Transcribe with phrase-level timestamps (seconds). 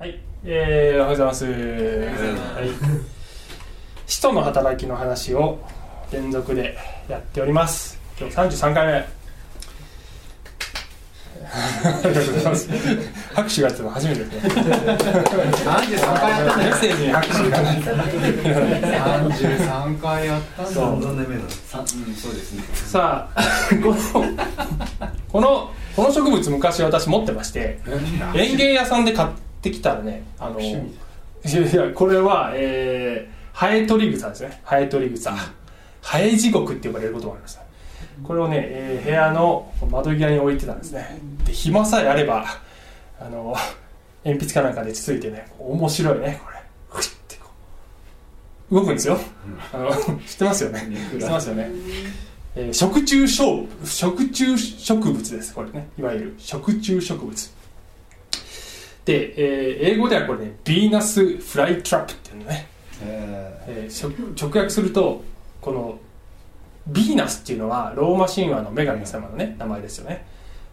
[0.00, 1.44] はい、えー、おはようございます。
[1.44, 1.56] はい。
[4.06, 5.58] 使徒の働きの話を
[6.10, 6.74] 連続で
[7.06, 8.00] やっております。
[8.18, 8.92] 今日三十三回目。
[8.92, 9.04] あ
[12.02, 12.70] りがとうございます。
[13.34, 14.52] 拍手があっても初めてですね。
[14.54, 17.82] 33回やったねメッセージに拍手がない。
[17.82, 23.44] 33回やったんだそう何年目なのさうんそうですねさあ、
[23.82, 23.96] この
[25.28, 27.82] このこの植物昔私持ってまして、
[28.34, 30.60] 園芸屋さんで買ってきたらね、あの。
[30.62, 30.78] いや
[31.60, 34.60] いやこれは、えー、ハエトリグサですね。
[34.62, 35.34] ハエトリグサ。
[36.02, 37.60] ハエ地獄って呼ばれることがありました
[38.22, 41.18] これをね、えー部屋の窓際に置いてたんですね。
[41.44, 42.44] で暇さえあれば
[43.18, 43.54] あの
[44.24, 46.58] 鉛筆かなんかでつついてね面白いねこれ。
[46.90, 47.50] ふいってこ
[48.70, 48.74] う。
[48.76, 49.18] 動くんですよ、
[49.72, 49.90] あの
[50.26, 50.88] 知ってますよね。
[51.12, 51.70] 知ってますよね、
[52.56, 55.88] えー食虫植食虫植物ですこれね。
[55.98, 57.50] いわゆる食虫植物
[59.04, 62.68] で、えー英語ではこれね Venus flytrap っていうのね、
[63.02, 65.22] ええー直訳すると
[65.60, 65.98] この
[66.86, 70.26] ビーナスっていうのはローマ神話の女神様のね名前ですよね。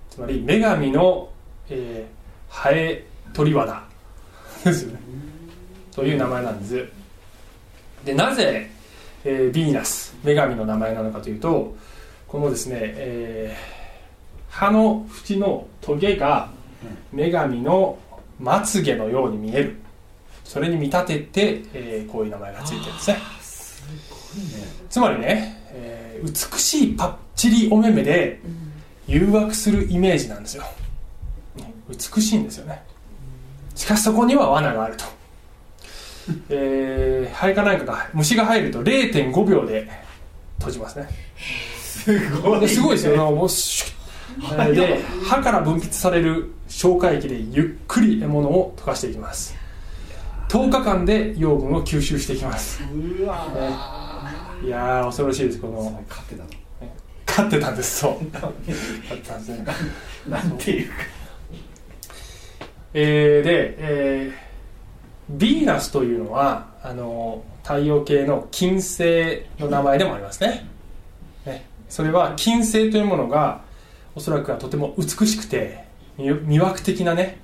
[0.09, 1.30] つまり女神の、
[1.69, 2.17] えー
[2.50, 3.03] ハエ
[3.34, 3.84] 鳥罠
[4.64, 5.00] ですよね。
[5.91, 6.88] という名前なんです。
[8.06, 8.69] でなぜ、
[9.25, 11.75] えービーナス女神の名前なのかというと
[12.28, 13.78] このですね、えー
[14.50, 16.50] 葉の縁のトゲが
[17.14, 18.00] 女神の
[18.40, 19.76] まつげのように見える。
[20.44, 23.18] それに見立てて、えーこういう名前がついてるんですね。
[24.90, 28.40] つまりね、えー美しいパッチリお目目で
[29.08, 30.64] 誘惑するイメージなんですよ、
[31.56, 32.82] ね美しいんですよね。
[33.76, 35.06] しかしそこには罠があると、
[36.50, 39.88] えー、ハエかなんかが虫が入ると0.5秒で
[40.58, 41.08] 閉じますね。
[41.80, 43.97] すごですごいですよ、もうシュッえー
[44.73, 49.56] で歯から分泌される消化液でゆっくり獲物を溶かしていきます。
[50.50, 52.81] 10日間で養分を吸収していきます。
[52.84, 53.47] うわ
[54.63, 56.03] いやー恐ろしいですこの。
[56.09, 56.50] 勝ってたの。
[57.25, 58.25] 飼ってたんですそう。
[58.31, 59.66] 飼ってたんですね。
[60.28, 60.96] なんていうか。
[62.94, 70.68] えーで、えー、ヴィーナスというのはあの太陽系の金星の名前でもありますね。
[71.46, 71.68] ね。
[71.90, 73.62] それは金星というものが
[74.17, 75.83] おそらくはとても美しくて
[76.17, 77.38] 魅惑的なね、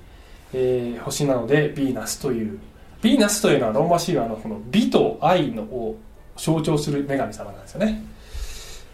[0.52, 2.58] えー星なのでヴィーナスという。
[3.00, 5.96] ヴィーナスというのはローマ神話のこの美と愛のを
[6.36, 8.02] 象徴する女神様なんですよね。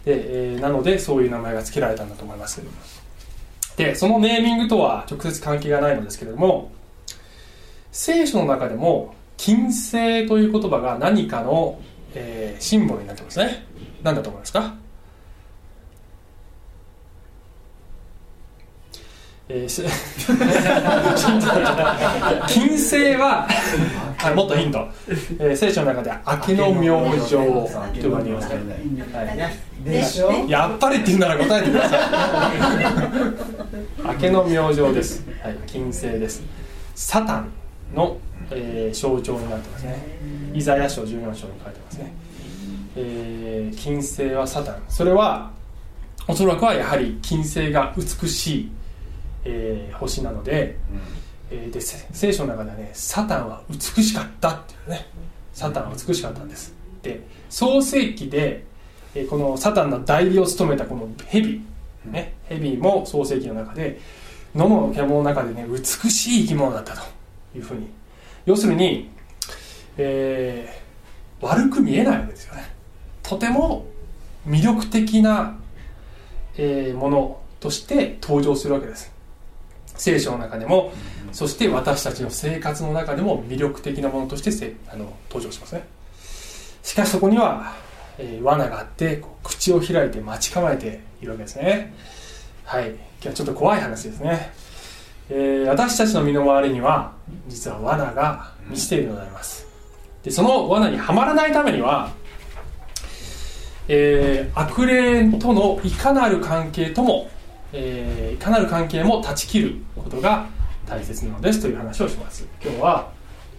[0.05, 2.61] で、えーなのでそういう名前が付けられたんだと思います。
[3.77, 6.71] でそのネーミングとは直接関係がないのですけれども
[7.91, 11.79] 聖書の中でも金星という言葉が何かの、
[12.13, 13.65] えーシンボルになってますね。
[14.03, 14.75] 何だと思いますか？
[19.53, 19.83] えーし
[22.47, 23.45] 金星は
[24.23, 24.87] あもっとヒント、
[25.39, 27.69] えー聖書の中では明けの明星と呼
[28.09, 28.55] ばれますね、
[29.13, 29.37] はい
[29.83, 32.01] でしょやっぱりって言うなら答えてください。
[34.05, 35.23] 明けの明星です。
[35.41, 36.43] はい、金星です。
[36.93, 37.49] サタン
[37.95, 38.17] の、
[38.51, 40.05] えー象徴になってますね。
[40.53, 42.13] イザヤ書14章に書いてますね。
[42.95, 44.75] えー金星はサタン。
[44.87, 45.49] それは
[46.27, 48.69] おそらくはやはり金星が美しい、
[49.45, 50.77] えー星なので、
[51.49, 55.07] えーでせ聖書の中ではねサタンは美しかったっていうね。
[55.53, 56.73] サタンは美しかったんです。
[57.01, 58.65] で創世記で、
[59.15, 61.61] えーこのサタンの代理を務めたこのヘビ、
[62.05, 63.99] ね、ヘビも創世記の中で
[64.55, 67.01] 野の獣の中でね美しい生き物だったと
[67.55, 67.87] いうふうに。
[68.45, 69.09] 要するに、
[69.97, 70.81] えー
[71.45, 72.71] 悪く見えないわけですよね。
[73.23, 73.87] とても
[74.47, 75.57] 魅力的な、
[76.55, 79.11] えーものとして登場するわけです
[80.01, 80.91] 聖書の中でも
[81.31, 85.83] そして私たちの生活の中でも魅力的なものとしてあの登場しますね。
[86.81, 87.75] しかしそこには、
[88.17, 91.93] えー罠があって口を開いて待ち構えているわけですね。
[92.65, 92.89] はい。
[92.89, 94.51] 今日はちょっと怖い話ですね、
[95.29, 97.13] えー私たちの身の回りには
[97.47, 99.67] 実は罠が満ちているのであります。
[100.23, 102.11] でその罠にはまらないためには、
[103.87, 107.29] えー悪霊とのいかなる関係とも、
[107.73, 110.47] えーいかなる関係も断ち切ることが
[110.87, 112.47] 大切なのですという話をします。
[112.63, 113.11] 今日は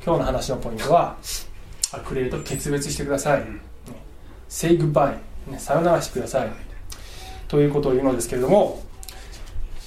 [0.04, 1.16] 今日の話のポイントは
[1.92, 3.46] 悪霊と決別してください、ね。
[4.48, 5.16] Say goodbye、
[5.46, 6.50] ね、さよならしてください。
[7.48, 8.82] ということを言うのですけれども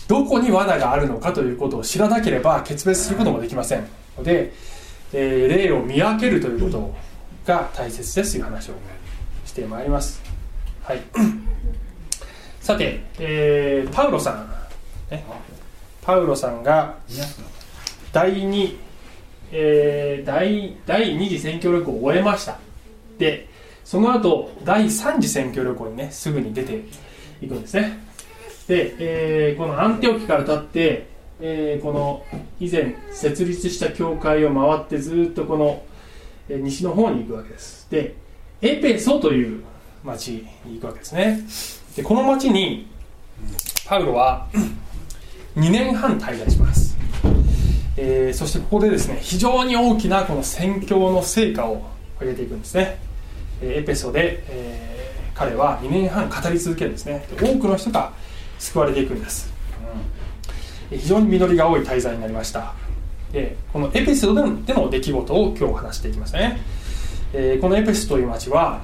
[0.07, 3.87] どこに罠があるのかということを知らなければ決別することもできません。
[4.17, 4.53] ので、
[5.13, 6.95] えー霊を見分けるということ
[7.45, 8.73] が大切ですという話を
[9.45, 10.21] してまいります。
[10.83, 11.01] はい
[12.65, 14.49] さて、えーパウロさん、
[15.11, 15.23] ね、
[16.01, 16.95] パウロさんが
[18.11, 18.75] 第2
[19.51, 22.57] えー第第2次選挙旅行を終えました。
[23.19, 23.47] で
[23.83, 26.81] その後第3次選挙旅行にねすぐに出て
[27.39, 27.99] いくんですね。
[28.67, 31.05] で、えーこのアンテオキから立って、
[31.41, 32.25] えーこの
[32.59, 35.83] 以前設立した教会を回ってずっとこの、
[36.49, 37.87] えー西の方に行くわけです。
[37.91, 38.15] で
[38.63, 39.63] エペソという
[40.03, 40.29] 町
[40.65, 41.84] に行くわけですね。
[41.95, 42.87] でこの町に
[43.85, 44.47] パウロは
[45.55, 46.97] 2年半滞在します、
[47.97, 51.81] えーそしてここでですね非常に大きなこの宣教の成果を
[52.19, 52.99] 上げていくんですね。
[53.61, 54.95] えーエペソで、えー
[55.37, 57.25] 彼は2年半語り続けるんですね。
[57.37, 58.13] 多くの人が
[58.57, 59.53] 救われていくんです、
[60.91, 62.73] えー非常に実りが多い滞在になりました。
[63.31, 66.59] でこのエペソでのでの出来事を今日話していきますね、
[67.33, 68.81] えーこのエペソという町は、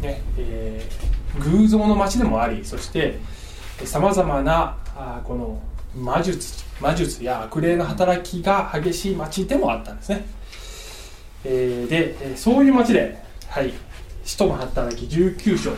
[0.00, 1.03] ねえー
[1.38, 3.18] 偶像の町でもありそして
[3.84, 5.60] さまざまなあこの
[5.96, 10.26] 魔術魔術や悪霊の働きが激しい町でもあったんですね、
[11.44, 13.72] えーでそういう町で、はい、
[14.24, 15.70] 使徒の働き19章。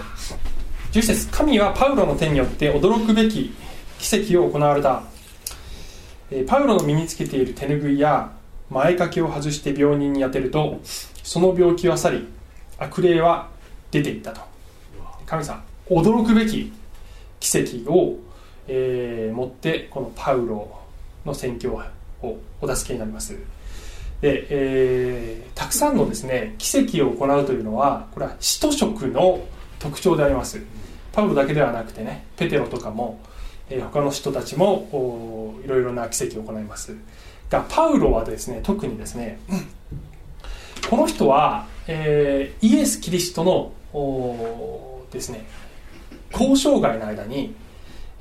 [0.93, 3.55] 10節神はパウロの手によって驚くべき
[3.99, 5.03] 奇跡を行われた、
[6.31, 8.33] えーパウロの身につけている手ぬぐいや
[8.71, 10.81] 前掛けを外して病人に当てると
[11.23, 12.29] その病気は去り
[12.79, 13.49] 悪霊は
[13.91, 14.56] 出ていったと。
[15.27, 16.73] 神様驚くべき
[17.41, 18.19] 奇跡を、
[18.69, 20.81] えー持ってこのパウロ
[21.25, 21.81] の宣教
[22.23, 23.37] をお助けになります。
[24.21, 29.45] で、えーたくさんのですね奇跡を行うというのはこれは使徒職の
[29.79, 30.61] 特徴であります。
[31.13, 33.21] パウロだけではなくてねペテロとかも、
[33.69, 36.97] えー他の人たちもおいろいろな奇跡を行います。
[37.51, 39.39] がパウロはですね特にですね
[40.89, 43.73] この人は、えーイエス・キリストの
[45.17, 45.47] ですね
[46.33, 47.55] 交渉外の間に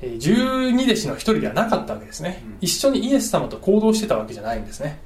[0.00, 2.56] えー十二弟子の一人ではなかったわけですね、うん。
[2.60, 5.00] 一緒にイエス様と行動してたわけじゃないんですね。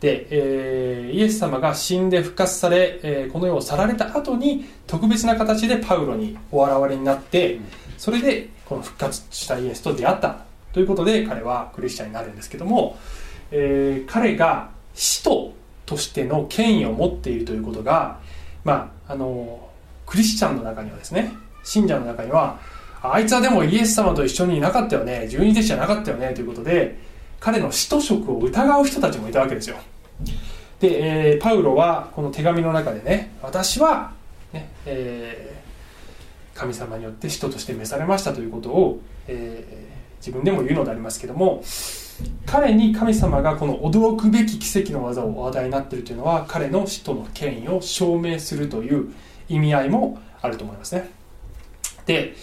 [0.00, 7.60] で、えーイエス様が死んで復活され、えーこの世を去られた後に特別な形でパウロにお現れになって、
[7.98, 10.38] それでこの復活したイエスと出会った
[10.72, 12.98] ということで彼はクリスチャンになるんですけども、
[13.52, 15.52] えー彼が使徒
[15.86, 18.18] としての権威を持っているということが、
[18.64, 19.68] まあ、あの
[20.06, 21.32] クリスチャンの中にはですね
[21.64, 22.58] 信者の中には
[23.02, 26.98] あいつはでもイエス様と一緒にいなかったよね十二弟子じゃなかったよねということで
[27.40, 29.76] 彼の使徒職を疑う人たちもいたわけですよ。
[30.80, 34.12] で、えーパウロはこの手紙の中でね私は、
[34.52, 35.56] ねえー
[36.58, 39.86] 神様によって使徒として召されましたということを、えー
[40.20, 41.62] 自分でも言うのでありますけども
[42.46, 49.12] 彼に神様がこの驚くべき奇跡の技をお話題になっているというのは彼の使徒の権威を証明するという
[49.48, 51.10] 意味合いもあると思いますね。
[52.06, 52.34] で、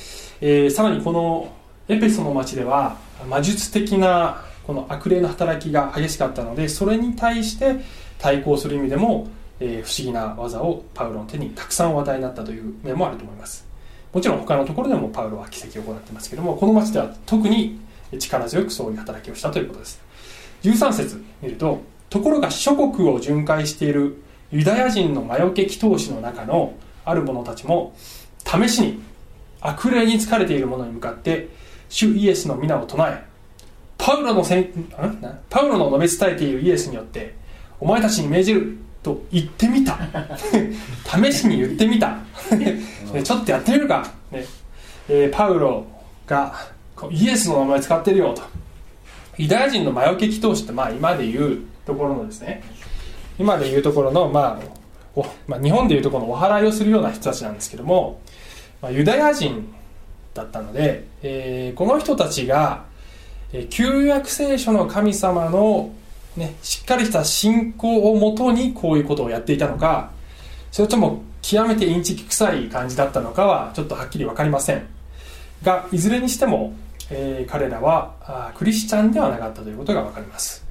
[0.42, 1.52] えーさらにこの
[1.88, 2.98] エペソの町では
[3.30, 7.82] 魔術的なこの悪霊の働きが激しかったのでそれに対して
[8.18, 9.28] 対抗する意味でも、
[9.60, 13.66] えー不思議な技をパウロの手にたくさん話題になったという面もあると思います。
[14.12, 17.80] もちろん他のところでもパウロは奇跡を行ってますけどもこの町では特に
[18.20, 20.02] 力強くそういう働きをしたということです。
[20.64, 24.22] 13節見るとところが諸国を巡回している
[24.52, 26.74] ユダヤ人の魔除け祈祷師の中の
[27.06, 27.96] ある者たちも
[28.46, 29.02] 試しに
[29.62, 31.50] 悪霊に疲れている者に向かって
[31.90, 33.24] 主イエスの皆を唱え
[33.98, 34.70] パウロのせん
[35.50, 37.36] パウロの述べ伝えているイエスによって
[37.80, 40.00] お前たちに命じると言ってみた。
[41.06, 42.18] 試しに言ってみた。
[42.58, 42.80] ね
[43.22, 44.46] ちょっとやってみるか、ね。
[45.10, 45.86] えーパウロ
[46.26, 46.56] が
[47.12, 48.42] イエスの名前使ってるよと。
[49.38, 52.64] ユダヤ人の魔除け祈祷師って、まあ、今で言うところのですね。
[53.38, 54.83] 今で言うところの、まあお
[55.48, 58.20] まあ、日本でいうとこのお祓いをするような人たちなんですけども、
[58.82, 59.74] まあ、ユダヤ人
[60.34, 62.86] だったので、えーこの人たちが、
[63.52, 65.94] えー旧約聖書の神様の、
[66.36, 70.12] ね、しっかりした信仰をもとにこういうことをやっていたのか
[70.72, 74.88] それとも極めてインチキ臭い感じだったのかはちょっとはっきり分かりません。
[75.62, 76.74] がいずれにしても、
[77.12, 80.66] えー彼らはあクリスチャンではなかったということが分かります、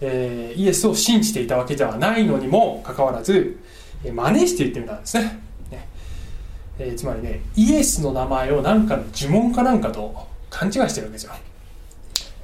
[0.00, 3.58] えーイエスを信じていたわけではないのにもかかわらず、
[4.04, 5.40] 真似して言ってみたんですね。
[5.70, 5.88] ね。
[6.78, 11.32] えーつまりねイエスの名前を何かの呪文かなんかと勘違いしてるわけですよ。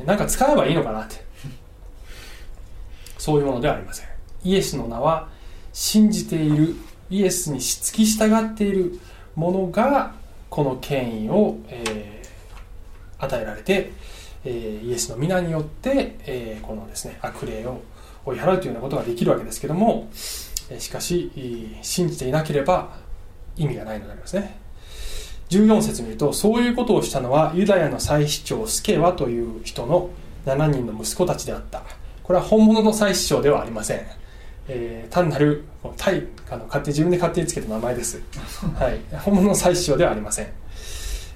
[0.04, 1.16] なんか使えばいいのかなって。
[3.18, 4.06] そういうものではありません。
[4.42, 5.28] イエスの名は
[5.72, 6.74] 信じている
[7.08, 8.98] イエスに付き従っている
[9.36, 10.14] 者が
[10.50, 12.22] この権威を、えー
[13.24, 13.92] 与えられて、
[14.44, 17.80] えーイエスの皆によって、えーこのですね悪霊を
[18.24, 20.10] 追い払うというようなことができるわけですけども、
[20.80, 22.96] しかしえー信じていなければ
[23.56, 24.58] 意味がないのでありますね。
[25.50, 30.08] 14節見るとそういうことをしたのはユダヤの祭司長スケワという人の
[30.46, 31.82] 7人の息子たちであった。
[32.22, 34.06] これは本物の祭司長ではありません。
[34.68, 35.64] えー単なる
[35.96, 38.22] 対あの勝手自分で勝手につけた名前です、
[38.78, 40.46] はい、本物の最司長ではありません、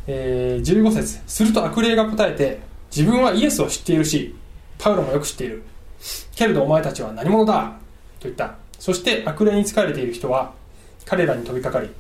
[0.06, 2.60] えー15節すると悪霊が答えて
[2.94, 4.34] 自分はイエスを知っているし
[4.78, 5.62] パウロもよく知っている。
[6.36, 7.76] けれどお前たちは何者だ
[8.20, 10.52] と言ったそして悪霊に疲れている人は
[11.04, 11.90] 彼らに飛びかかり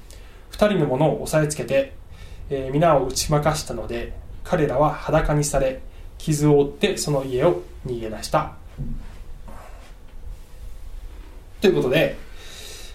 [0.50, 1.92] 二人の者を押さえつけて、
[2.48, 4.14] えー皆を打ち負かしたので
[4.44, 5.80] 彼らは裸にされ
[6.18, 8.52] 傷を負ってその家を逃げ出した。
[11.60, 12.16] ということで、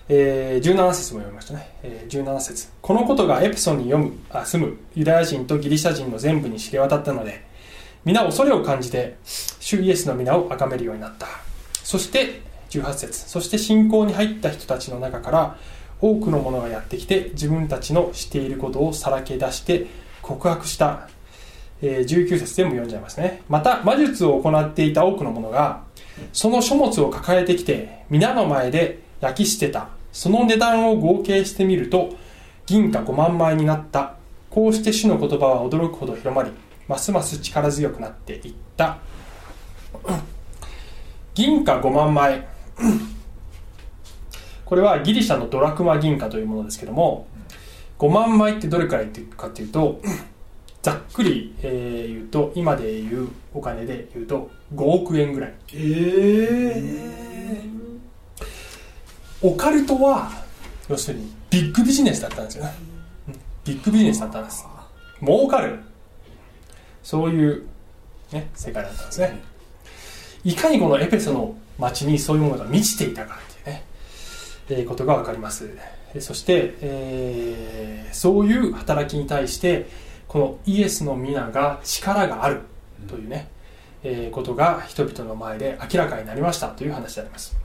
[0.10, 2.70] えー17節も読みましたね、えー17節。
[2.82, 7.46] このことがエペソンに読むあ住むユダヤ人とギリシャ人の全部に知れ渡ったので
[8.06, 11.28] 皆恐れを感じて主イエスの皆を崇めるようになった。
[11.84, 13.30] そして18節。
[13.30, 15.58] そして信仰に入った人たちの中から
[16.00, 19.88] 多くの者がやってきて自分たちのしていることをさらけ出して
[20.22, 21.10] 告白した、
[21.82, 23.44] えー19節全部読んじゃいますね。
[23.50, 25.84] また魔術を行っていた多くの者が
[26.34, 29.90] その書物を抱えてきて皆の前で焼き捨てた。
[30.12, 32.16] その値段を合計してみると
[32.66, 34.16] 銀貨5万枚になった。
[34.50, 36.52] こうして主の言葉は驚くほど広まり
[36.88, 38.98] ますます力強くなっていった。
[41.34, 42.46] 銀貨5万枚。
[44.66, 47.28] これはギリシャのドラクマ銀貨というものですけども
[48.00, 50.02] 5万枚ってどれくらいかというと
[50.82, 55.54] ざっくり、えー言うと今で言うお金で言うと5億円ぐらい。
[55.74, 57.62] え
[59.44, 60.32] オカルトは
[60.90, 62.66] 要するにビッグビジネスだったんですよ。
[62.66, 62.74] ね
[63.28, 63.34] うん
[63.66, 64.66] ビッグビジネスだったんです。
[65.20, 65.80] 儲かる。
[67.04, 67.68] そういう、
[68.32, 69.40] ね、世界だったんですね。
[70.44, 73.84] いかにこのエペソの町にそういうものが満ちていたからっていうね、
[74.70, 75.70] えーことが分かります。
[76.20, 79.88] そして、えーそういう働きに対して
[80.28, 82.62] このイエスの皆が力がある
[83.08, 83.48] というね、
[84.04, 87.56] えーことが人々の前で明らかになりましたという話であります。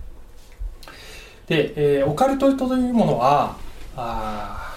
[1.47, 3.57] で、えーオカルトというものは
[3.97, 4.77] あ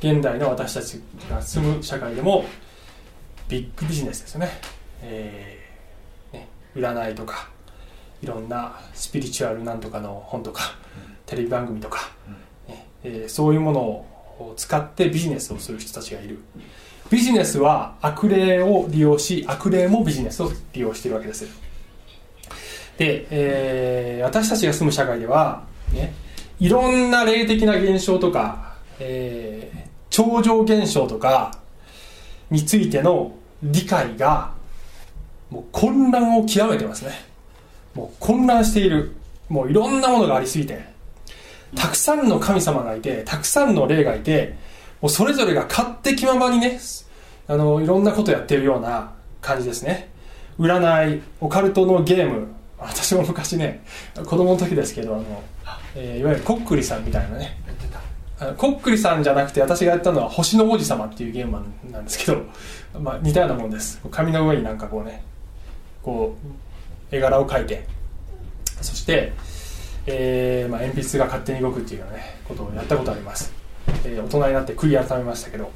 [0.00, 2.44] 現代の私たちが住む社会でも
[3.48, 4.50] ビッグビジネスですよね,、
[5.02, 7.48] えーね占いとか
[8.22, 10.76] いろんなスピリチュアルなんとかの本とか、
[11.26, 12.10] テレビ番組とか、
[12.68, 16.38] ねえーそういうものを使ってビジネスをする人たちがいる。
[17.10, 21.46] ビジネスは悪霊を利用し悪霊もビジネスを利用しているわけです。
[22.98, 26.14] で、えー私たちが住む社会では、ね、
[26.58, 31.58] いろんな霊的な現象とか、えー超常現象とか
[32.50, 33.32] についての
[33.62, 34.54] 理解が
[35.50, 37.10] もう混乱を極めてますね
[37.96, 39.16] もう混乱している。
[39.48, 40.94] もういろんなものがありすぎて。
[41.74, 44.56] たくさんの神様がいてたくさんの霊がいて
[45.00, 46.80] もうそれぞれが勝手気ままにね
[47.48, 50.08] あのいろんなことやってるような感じですね。
[50.58, 52.48] 占いオカルトのゲーム。
[52.78, 53.82] 私も昔ね
[54.14, 55.24] 子供の時ですけどあの、
[55.94, 57.58] えーいわゆるコックリさんみたいなね。
[58.38, 62.42] あのコックリさんじゃなくて私がやったのは星の王子様っていうゲームなんですけど、
[63.00, 64.00] まあ、似たようなもんです。
[64.10, 65.24] 紙の上になんかこうね
[66.02, 66.65] こう
[67.10, 67.86] 絵柄を描いて
[68.80, 69.32] そして、
[70.06, 73.52] えーまあ、鉛筆が勝手に動くっていうような、ね、ことをやったことあります、
[74.04, 75.70] えー大人になって悔い改めましたけど、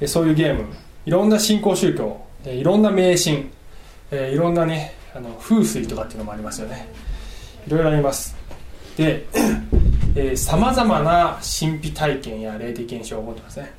[0.00, 0.66] えーそういうゲーム
[1.06, 3.50] いろんな信仰宗教、えーいろんな迷信、
[4.10, 6.86] えーいろんなねあの風水とかっていうのもありますよね。
[7.66, 8.36] いろいろあります。
[8.96, 9.26] で
[10.36, 13.72] さまざまな神秘体験や霊的現象を起こってますね。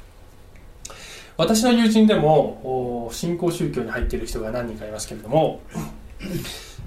[1.37, 5.61] 私の友人でもお新興宗教に入っている人が何人かいますけれども、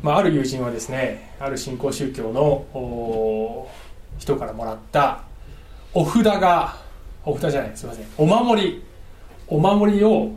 [0.02, 3.70] まあ、ある友人はですねある新興宗教のお
[4.18, 5.22] 人からもらった
[5.94, 6.76] お札が
[7.24, 8.82] お札じゃないすいませんお守り
[9.46, 10.30] お守りを、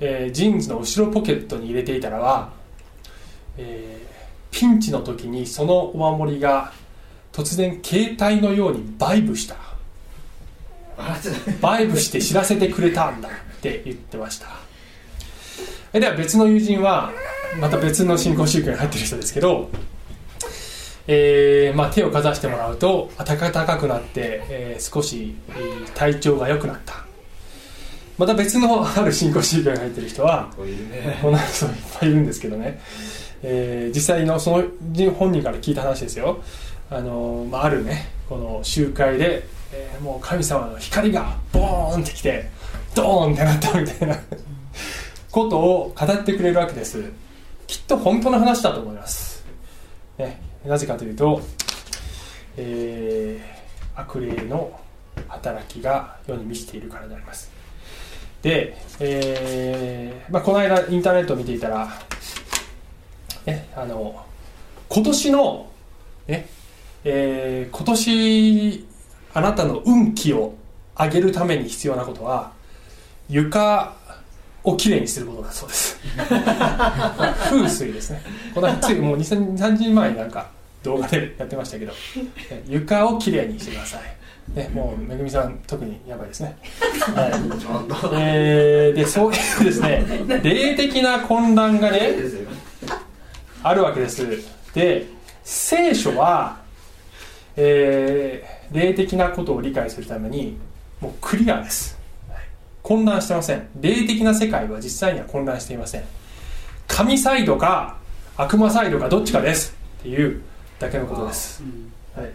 [0.00, 2.50] えージーンズの後ろポケットに入れていたらば、
[3.56, 4.08] えー
[4.50, 6.72] ピンチの時にそのお守りが
[7.32, 9.56] 突然携帯のようにバイブした。
[11.60, 14.48] バイブして知らせてくれたんだって言ってました。
[15.92, 17.12] えでは別の友人は
[17.60, 19.70] また別の新興宗教に入ってる人ですけど、
[21.06, 27.04] えーまあ、手をかざしてもらうと暖かくなって、えー少し、えー体調が良くなった。
[28.18, 31.18] また別のある新興宗教に入ってる人はこういうね。
[31.22, 32.80] こんな人いっぱいいるんですけどね、
[33.42, 34.64] えー実際のその
[35.12, 36.42] 本人から聞いた話ですよ。
[36.90, 42.48] あの、まあ、あるねこの集会で、えーもう神様の光がボーンってきて
[42.94, 44.16] ドーンってなったみたいな
[45.30, 47.02] ことを語ってくれるわけです
[47.68, 49.46] きっと本当の話だと思います、
[50.18, 51.40] ね、なぜかというと、
[52.56, 53.58] えー
[53.98, 54.78] 悪霊の
[55.26, 57.50] 働きが世に満ちているからであります。
[58.42, 61.88] で、えーまあ、この間インターネットを見ていたら、
[63.44, 64.24] ね、あの
[64.88, 65.70] 今年の
[66.28, 66.48] ね
[67.02, 68.86] えー今年
[69.34, 70.54] あなたの運気を
[70.96, 72.52] 上げるために必要なことは
[73.28, 73.96] 床
[74.64, 75.98] をきれいにすることだそうです。
[77.50, 78.22] 風水ですね。
[78.54, 80.50] このついもう2 3年前になんか
[80.82, 81.92] 動画でやってましたけど
[82.66, 86.56] 床をきれいにしてください、ね、もうめぐみさん特にやばいですね、
[87.14, 87.32] はい。
[88.20, 90.04] えーでそういうですね
[90.42, 92.14] 霊的な混乱がね
[93.62, 94.24] あるわけです。
[94.72, 95.06] で
[95.42, 96.58] 聖書は、
[97.56, 100.58] えー霊的なことを理解するために
[101.00, 101.97] もうクリアです。
[102.88, 103.68] 混乱してません。
[103.82, 106.04] 霊的な世界は実際には混乱していません。
[106.86, 107.98] 神サイドか
[108.34, 109.76] 悪魔サイドかどっちかです。
[110.00, 110.40] っていう
[110.78, 111.62] だけのことです、
[112.16, 112.30] はい。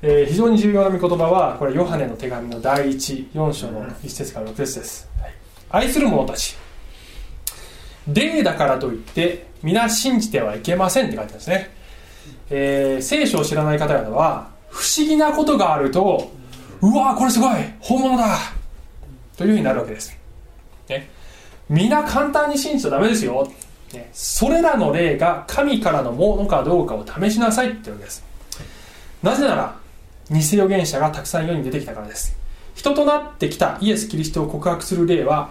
[0.00, 5.34] えー非常に重要な御言葉はこれヨハネの手紙の第14章の1節から6節です、はい。
[5.68, 6.56] 愛する者たち。
[8.10, 11.70] 霊だからといって皆信じてはいけませんって書いてあるんですね、
[12.48, 16.32] えー聖書を知らない方々は不思議なことがあると
[16.80, 17.60] うわーこれすごい。
[17.80, 18.38] 本物だ
[19.38, 20.18] というふうになるわけです、
[20.88, 21.08] ね、
[21.70, 23.48] 皆簡単に信じちゃダメですよ、
[23.94, 28.24] ね、それらの霊が神からのものかどうかを試しなさいってわけです。
[29.22, 29.76] なぜなら
[30.30, 32.36] 偽預言者がたくさん世に出てきたからです。
[32.74, 35.50] 人となってきたイエス・キリストを告白する霊は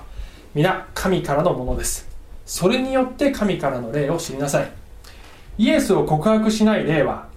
[0.54, 2.08] 皆神からのものです。
[2.46, 4.72] それによって神からの霊を知りなさい。
[5.58, 7.28] イエスを告白しない霊は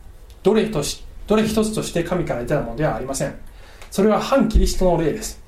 [0.43, 3.35] どれとしどれ一つとして神から出たものではありません。
[3.91, 5.40] それは反キリストの霊です。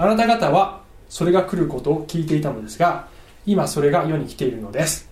[0.00, 0.80] あなた方は
[1.10, 3.06] それが来ることを聞いていたのですが
[3.44, 5.10] 今それが世に来ているのです、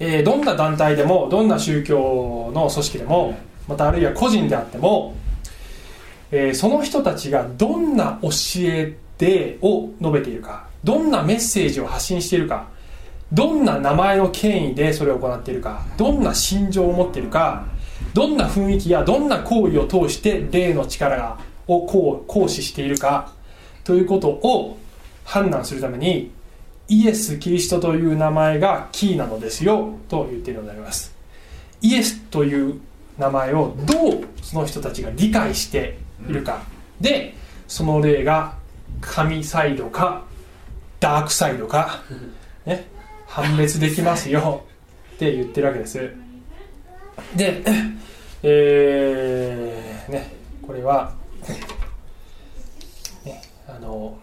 [0.00, 5.14] えーどんな団体でもどんな宗教の組織でもまたあるいは個人であっても、
[6.32, 8.30] えーその人たちがどんな教
[8.62, 12.66] えでを述べているかどんなメッセージを発信しているか
[13.32, 17.64] どんな名前の権威でそれを行っているかどんな心情を持っているか
[18.12, 23.32] どんな雰囲気やどんな行為を通して霊の力がをこう行使しているか
[23.84, 24.78] ということを
[25.24, 26.30] 判断するために
[26.88, 31.14] イエス・キリストという名前がキーなのですよと言っているのであります。
[31.82, 32.80] イエスという
[33.16, 36.62] 名前をどうその人たちが理解しているか。
[37.00, 37.34] で
[37.68, 38.54] その霊が
[39.00, 40.24] 神サイドか
[40.98, 42.02] ダークサイドか、
[42.66, 42.86] ね、
[43.26, 44.64] 判別できますよ
[45.14, 46.10] って言ってるわけです。
[47.36, 47.62] で
[48.42, 51.14] えーねこれは、
[53.24, 54.16] ね、あの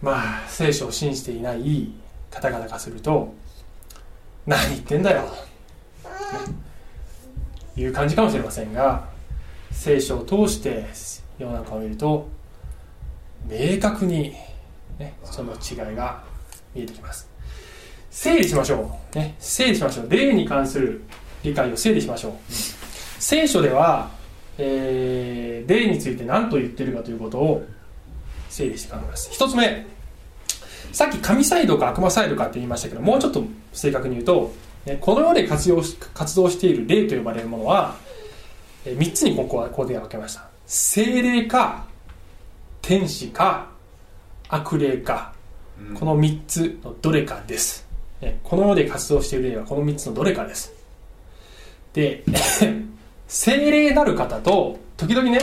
[0.00, 1.92] まあ聖書を信じていない
[2.30, 3.32] 方々がすると
[4.46, 5.28] 何言ってんだよ、ね、
[7.76, 9.08] いう感じかもしれませんが
[9.70, 10.86] 聖書を通して
[11.38, 12.28] 世の中を見ると
[13.48, 14.34] 明確に、
[14.98, 16.22] ね、その違いが
[16.74, 17.28] 見えてきます。
[18.10, 20.10] 整理しましょう、ね、整理しましょう。
[20.10, 21.02] 霊に関する
[21.42, 22.32] 理解を整理しましょう。
[23.18, 24.10] 聖書では、
[24.64, 27.64] えー霊について何と言ってるかということを
[28.48, 29.30] 整理して考えます。
[29.32, 29.86] 一つ目。
[30.92, 34.52] さっき神サイドか悪魔サイドかって言いましたけどもうちょっと正確に言うと、
[34.84, 37.96] ねこの世で活用し活動している霊と呼ばれるものは
[38.84, 40.48] 3つにここはここで分けました。
[40.66, 41.86] 精霊か
[42.82, 43.70] 天使か
[44.48, 45.32] 悪霊か
[45.94, 47.86] この3つのどれかです。
[48.20, 50.74] ねこの世で活動している霊はこの3つのどれかです。
[51.94, 52.24] で
[53.32, 55.40] 精霊なる方と時々ね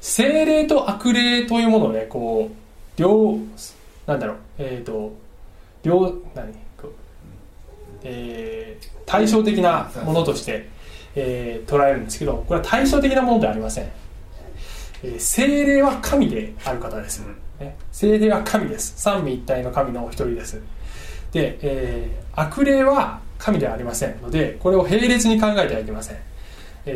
[0.00, 3.38] 精霊と悪霊というものをねこう両
[4.06, 5.12] なんだろうえっ、と
[5.84, 6.92] 両何こう
[8.02, 10.68] えー対照的なものとして、
[11.14, 13.84] えー捉えるんですけどこれは対照的なものではありません、
[15.04, 17.24] えー精霊は神である方です、
[17.60, 18.94] ね、精霊は神です。
[18.96, 20.60] 三位一体の神のお一人です。
[21.30, 26.16] で、えー悪霊は神ではありませんのでこれを並列に考えてはいけません、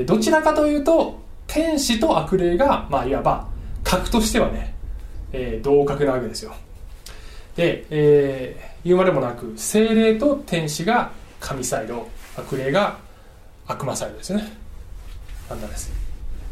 [0.00, 3.46] えどちらかというと天使と悪霊が、まあ、いわば
[3.84, 4.74] 格としてはね、
[5.32, 6.54] えー同格なわけですよ。
[7.56, 12.96] で、えー言うまでもなく精霊と天使が神サイド悪霊が
[13.66, 14.52] 悪魔サイドですね。
[15.48, 15.92] 簡単です。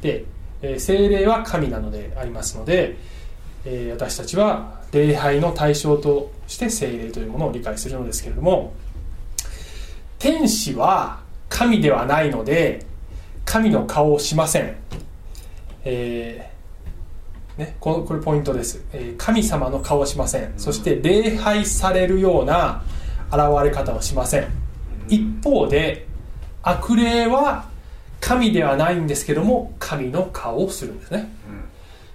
[0.02, 0.24] で、
[0.62, 2.96] えー精霊は神なのでありますので、
[3.64, 8.72] えー私たちは礼拝の対象として精霊というものを理解するのですけれども
[10.18, 12.84] 天使は神ではないので
[13.50, 14.76] 神の顔をしません、
[15.82, 20.52] えーね、このこれポイントです、えー神様の顔をしません。
[20.56, 22.84] そして礼拝されるような
[23.32, 24.46] 現れ方をしません。
[25.08, 26.06] 一方で
[26.62, 27.68] 悪霊は
[28.20, 31.28] 神ではないんですけども神の顔をするんですね、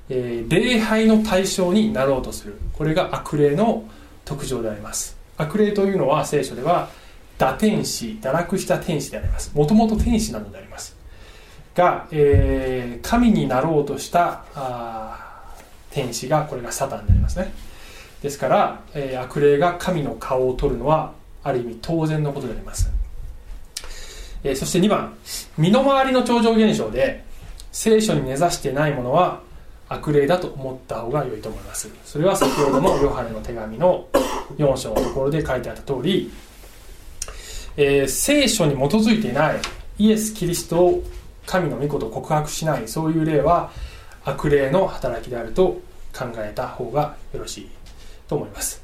[0.07, 2.55] えー礼拝の対象になろうとする。
[2.71, 3.83] これが悪霊の
[4.23, 5.17] 特徴であります。
[5.35, 6.87] 悪霊というのは聖書では
[7.37, 9.51] 堕天使堕落した天使であります。
[9.53, 10.94] もともと天使なのであります
[11.75, 14.43] が、えー神になろうとした
[15.91, 17.53] 天使がこれがサタンになりますね。
[18.21, 22.89] ですから、えー悪霊が神の顔を取るのはある意味当然のことであります、
[24.43, 25.13] えーそして2番
[25.57, 27.23] 身の回りの超常現象で
[27.71, 29.41] 聖書に根ざしてないものは
[29.89, 31.89] 悪霊だと思った方が良いと思います。
[32.05, 34.07] それは先ほどのヨハネの手紙の
[34.57, 36.31] 4章のところで書いてあった通り、
[37.77, 39.57] えー聖書に基づいていない
[39.99, 41.03] イエス・キリストを
[41.45, 43.71] 神の御子と告白しないそういう霊は
[44.23, 45.79] 悪霊の働きであると
[46.13, 47.69] 考えた方がよろしい
[48.27, 48.81] と思います。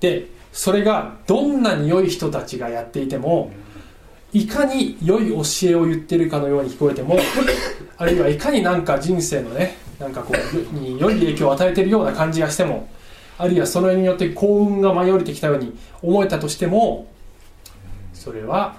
[0.00, 3.52] でそれがどんなに良い人たちがやっていても
[4.32, 7.18] いかに良い教えを言ってるかのように聞こえても
[7.98, 12.88] あるいはいかになんか人生のねなんかこうに良い影響を与えてるような感じがしても
[13.38, 17.06] あるいはそれによって幸運が舞い降りてきたように思えたとしても
[18.12, 18.76] それは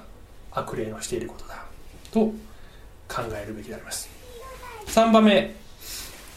[0.51, 1.63] 悪霊のしていることだ
[2.11, 2.31] と
[3.12, 4.10] 考えるべきであります。
[4.88, 5.62] 3番目。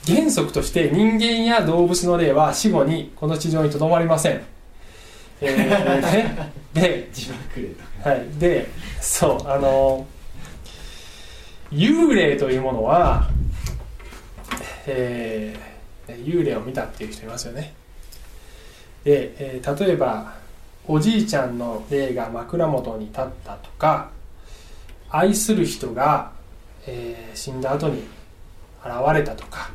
[0.07, 4.43] 原則として人間や動物の霊は死後にこの地上にとどまりません、
[5.41, 7.09] えーねで
[8.03, 8.69] はい、で
[9.01, 10.07] そうあの
[11.73, 13.29] 幽霊というものは、
[14.87, 15.75] えー
[16.07, 17.73] 幽霊を見たっていう人いますよね。
[19.05, 20.35] で、えー例えば
[20.87, 24.11] おじいちゃんの霊が枕元に立ったとか
[25.09, 26.33] 愛する人が、
[26.87, 28.05] えー死んだ後に
[28.85, 29.71] 現れたとか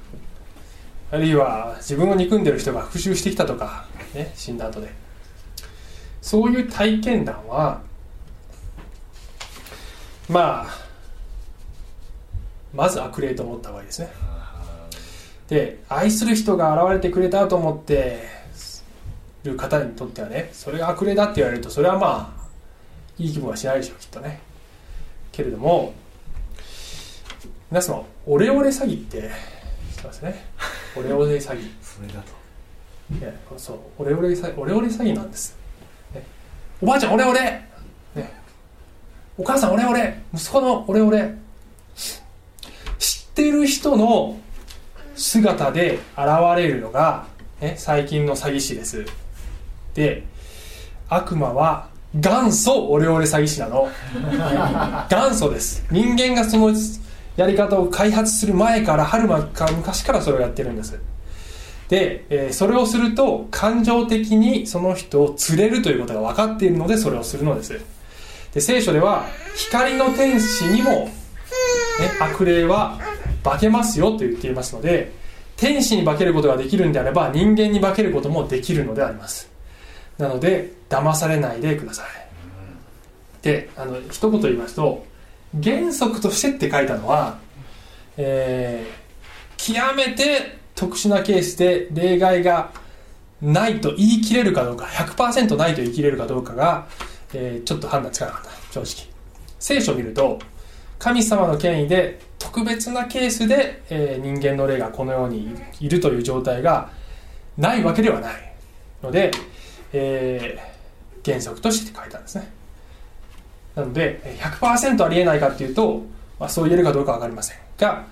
[1.12, 4.94] あるいは自分を憎んでる人が復讐してきたとか、ね、死んだ後で。
[6.22, 7.82] そういう体験談は
[10.28, 10.90] まあ
[12.74, 14.10] まず悪霊と思った方がいいですね。
[15.48, 18.22] で愛する人が現れてくれたと思って
[19.44, 22.48] る方にとってはねそれが悪霊だって言われるとそれはまあ
[23.18, 24.40] いい気分はしないでしょうきっとね。
[25.32, 25.94] けれども
[27.72, 29.30] 皆様オレオレ詐欺って
[29.92, 30.44] 知ってますね？
[30.98, 31.70] オレオレ詐欺。
[31.84, 32.34] それだと。
[33.14, 35.56] いやそうオレオレ詐欺オレオレ詐欺なんです、
[36.16, 36.26] ね。
[36.82, 37.42] おばあちゃんオレオレ、
[38.16, 38.34] ね、
[39.38, 40.20] お母さんオレオレ！
[40.34, 41.36] 息子のオレオレ！
[42.98, 44.40] 知ってる人の
[45.16, 47.28] 姿で現れるのが、
[47.62, 49.06] ね、最近の詐欺師です。
[49.94, 50.24] で
[51.08, 53.90] 悪魔は元祖オレオレ詐欺師なの。
[55.08, 55.86] 元祖です。
[55.92, 56.74] 人間がその
[57.40, 61.00] やり方を開発する前からはるまか昔からそれをやってるんです。
[61.88, 67.80] で、えーそれをすると感情的にその人を連れるということが分かっているのでそれをするのです。
[68.54, 69.26] で聖書では
[69.56, 71.12] 光の天使にも、ね、
[72.20, 73.00] 悪霊は
[73.42, 75.14] 化けますよと言っていますので
[75.56, 79.50] 天使に化けることができるんであれば人間に化けることもできるのであります。
[80.18, 82.06] なので騙されないでください。
[83.44, 85.08] であの一言言いますと
[85.64, 87.40] 原則としてって書いたのは、
[88.18, 89.00] えー
[89.62, 92.72] 極めて特殊なケースで例外が
[93.42, 96.88] ないと言い切れるかどうか100%ないと言い切れるかどうかが、
[97.34, 98.50] えーちょっと判断つかなかった。
[98.74, 99.10] 正直。
[99.60, 100.40] 聖書を見ると
[100.98, 106.90] 神様の権威で特別なケースで、えー人間の霊がこのようにいるという状態が
[107.58, 108.54] ないわけではない
[109.04, 109.32] ので、
[109.92, 112.50] えー原則として書いたんですね。
[113.76, 116.04] なので100%ありえないかっていうと、
[116.40, 117.58] まあ、そう言えるかどうかわかりません。
[117.78, 118.06] が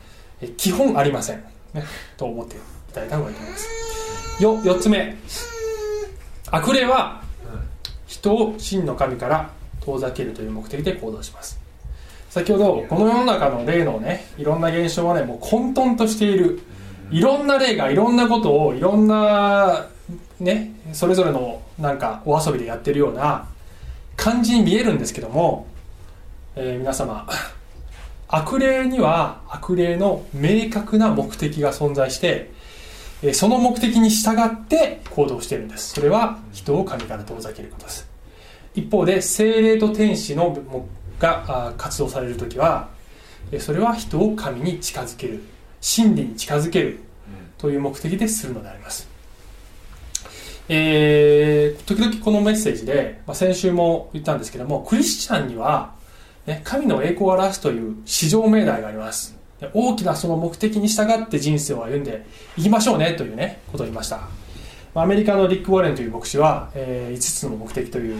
[0.55, 1.43] 基本ありません、
[2.15, 2.59] と思ってい
[2.93, 4.43] ただいた方がいいと思います。
[4.43, 5.15] よ4つ目。
[6.51, 7.21] 悪霊は
[8.05, 9.49] 人を真の神から
[9.81, 11.59] 遠ざけるという目的で行動します。
[12.29, 16.61] 先ほどこの世の中の霊のねいろんな現象はねもう混沌としている。
[17.09, 19.87] いろんな霊がいろんなことをいろんな
[20.39, 23.47] ねそれぞれのなんかお遊びでやってるような
[24.17, 25.67] 感じに見えるんですけども、
[26.55, 27.25] えー皆様
[28.27, 32.51] 悪霊には悪霊の明確な目的が存在して
[33.23, 35.93] えその目的に従って行動しているんです。
[35.93, 38.07] それは人を神から遠ざけることです。
[38.75, 40.55] 一方で精霊と天使の
[41.19, 42.89] が活動される時は
[43.59, 45.41] それは人を神に近づける
[45.81, 46.99] 真理に近づける
[47.57, 49.07] という目的でするのであります。
[50.69, 51.26] えー
[51.87, 55.95] 時々このメッセージで、まあ、先週も言ったんですけどもクリスチャンには、
[56.45, 59.35] ね、神の栄光を表すという至上命題があります。
[59.73, 64.27] 大きなその目的に従って人生を歩んでいきましょうねというねことを言いました。
[64.93, 68.19] アメリカのリック・ウォレンという牧師は、え5つの目的という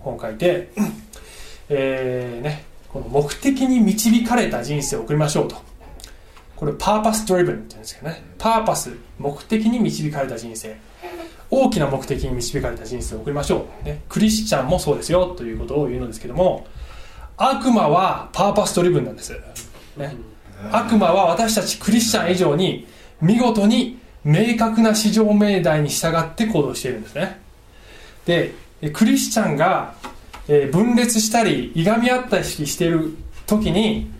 [0.00, 0.70] 本を書いて、
[1.68, 5.56] えーね、この目的に導かれた人生を送りましょうと。
[6.56, 8.22] これパーパスドリブンって言うんですけどね。
[8.38, 10.76] パーパス目的に導かれた人生。
[11.50, 16.66] 大きな目的に導かれた人生を送りましょう、ね、クリスチャンもそうですよということを言うのですけども
[17.36, 19.32] 悪魔はパーパストリブンなんです、
[19.96, 20.16] ね、
[20.72, 22.86] 悪魔は私たちクリスチャン以上に
[23.20, 27.40] 見事に明確な市場命題に従って行動しているんですね。
[28.26, 28.54] で
[28.92, 29.94] クリスチャンが
[30.72, 34.10] 分裂したりいがみ合ったりしている時に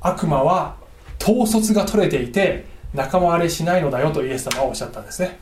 [0.00, 0.76] 悪魔は
[1.22, 5.38] 統率が取れていて仲間割れしないのだよとイエス様はおっしゃったんですね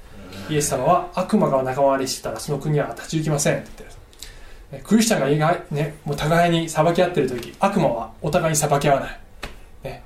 [0.49, 4.83] イエス様は悪魔が仲間割れしてたらその国は立ち行きませんって言ってる。
[4.85, 9.21] クリスチャンが意外、ね、もう互いに裁き合ってる時悪魔はお互いに裁き合わない、
[9.85, 10.03] ね、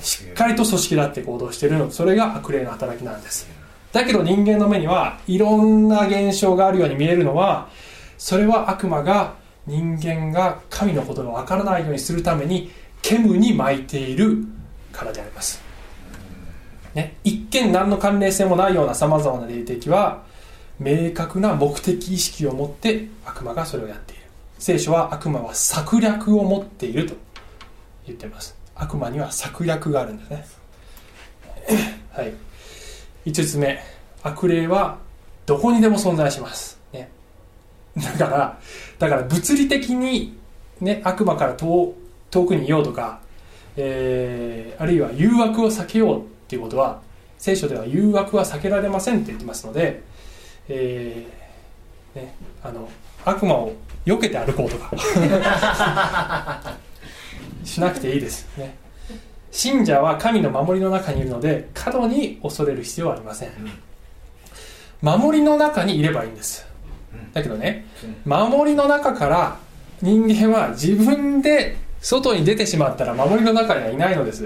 [0.00, 1.90] しっかりと組織だって行動しているの。
[1.90, 3.48] それが悪霊の働きなんです。
[3.92, 7.68] だけど人間の目にはいろんな現象があるように見えるのは
[8.18, 9.34] それは悪魔が
[9.66, 14.44] 人間が神のことがわからないようにするために煙に巻いている
[14.92, 15.62] からであります、
[16.94, 20.22] ね、一見何の関連性もないようなさまざまな霊的は
[20.78, 24.22] 明確な目的意識を持って悪魔がそれをやっている。
[24.58, 27.14] 聖書は悪魔は策略を持っていると
[28.06, 28.56] 言ってます。
[28.74, 30.46] 悪魔には策略があるんですね。
[32.12, 32.32] はい。
[33.26, 33.98] 5つ目。
[34.22, 34.98] 悪霊は
[35.46, 37.10] どこにでも存在します、ね、
[37.96, 38.58] だから
[38.98, 40.38] だから物理的に、
[40.80, 41.94] ね、悪魔から遠
[42.30, 43.20] 遠くにいようとか、
[43.76, 47.02] えー、あるいは誘惑を避けようっていうことは
[47.36, 50.02] 聖書では誘惑は避けられませんって言ってますので、
[50.66, 52.88] えーね、あの
[53.22, 53.74] 悪魔を
[54.06, 54.90] 避けて歩こうとか。
[57.64, 58.48] しなくていいです。
[58.56, 58.74] ね。
[59.50, 63.50] 信者は神の守りの中にいるので過度に恐れる必要はありません。
[65.02, 66.66] 守りの中にいればいいんです。
[67.34, 67.84] だけどね
[68.24, 69.58] 守りの中から
[70.00, 74.42] 人間は自分で外に出てしまったら守りの中にはいないのです。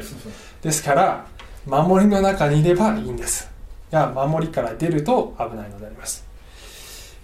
[0.63, 1.27] ですから
[1.67, 3.53] 守りの中にいればいいんです。
[3.93, 6.25] が守りから出ると危ないのであります、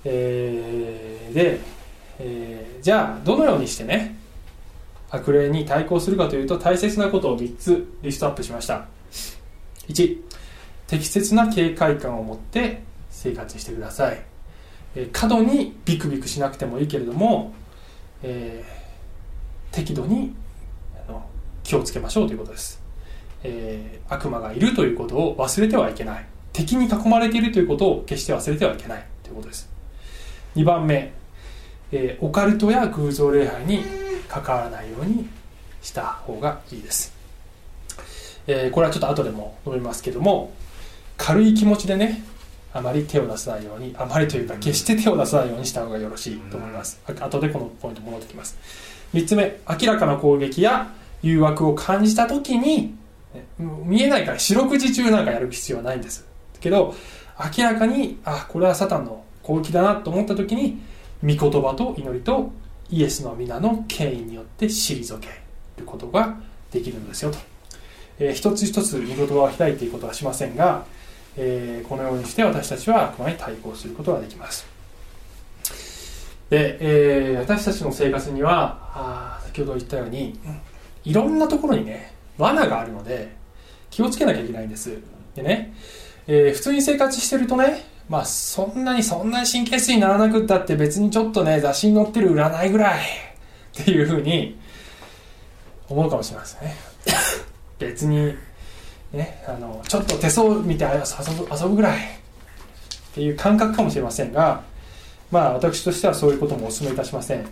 [0.04, 1.60] えー、で、
[2.18, 4.16] えー、じゃあどのようにしてね
[5.10, 8.86] 悪霊に対抗するかというと大切なことを3つリストアップしました。
[9.88, 10.18] 1
[10.86, 14.22] 適切な警戒感を持って生活してください、
[14.94, 17.54] えー、過度にビクビクしなくてもいいけれども、
[18.22, 20.34] えー、適度に
[21.08, 21.26] あの
[21.62, 22.77] 気をつけましょうということです、
[23.42, 26.26] えー、悪魔がいるということを忘れてはいけない。
[26.52, 29.68] 敵に囲まれているということを決して忘れてはいけないということです。
[30.56, 31.12] 2番目、
[31.92, 33.84] えー、オカルトや偶像礼拝に
[34.28, 35.28] 関わらないように
[35.82, 37.14] した方がいいです、
[38.46, 40.52] えー、これはちょっと後でも述べますけども
[41.16, 42.22] 軽い気持ちでね
[42.72, 47.00] あまり手を出さないようにあまりというか決して手を出さないようにした方がよろしいと思います。
[47.06, 48.58] 後でこのポイント戻ってきます。
[49.14, 49.58] 3つ目。
[49.68, 52.94] 明らかな攻撃や誘惑を感じた時に
[53.58, 56.26] 見えないから四六時中なんかやる必要はないんです
[56.60, 56.94] けど
[57.56, 60.78] 明らかにあこれはサタンの攻撃だなと思った時に
[61.22, 62.52] 御言葉と祈りと
[62.90, 65.28] イエスの皆の権威によって退け
[65.76, 66.36] ることが
[66.70, 67.38] できるのですよと、
[68.18, 70.84] えー、一つ一つ御言葉を開いていくことはしませんが、
[71.36, 74.66] えー、このようにして私たちは悪魔に対抗することができます。
[76.50, 80.38] で、えー、私たちの生活にはあ先ほど言ったように
[81.04, 83.36] いろんなところにね罠があるので
[83.90, 84.96] 気をつけなきゃいけないんです。
[85.34, 85.74] でね、
[86.26, 93.00] えー、普通に生活してるとねまあそんなにそんなに神経質にならなくったって別にちょっとね雑誌に載ってる占いぐらい
[93.80, 94.58] っていうふうに
[95.88, 96.76] 思うかもしれませんね。
[97.78, 98.34] 別に
[99.12, 100.90] ねあのちょっと手相見て遊
[101.34, 102.00] ぶ遊ぶぐらいっ
[103.14, 104.62] ていう感覚かもしれませんが
[105.30, 107.46] まあ私としてはそういうこともお勧めいたしません。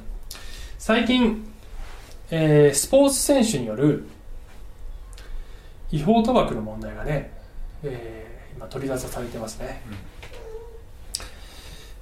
[0.79, 1.45] 最近、
[2.31, 4.07] えー、スポーツ選手による
[5.91, 7.33] 違法賭博の問題がね、
[7.83, 9.97] えー、今取り沙汰されてますね、うん。